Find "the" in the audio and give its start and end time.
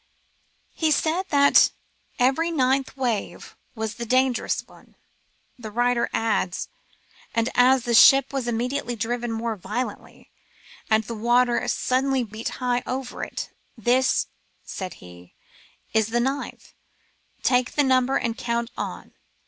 3.93-4.05, 5.59-5.69, 7.83-7.93, 11.03-11.13, 16.07-16.19, 17.73-17.83